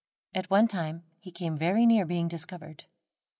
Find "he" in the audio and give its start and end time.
1.19-1.31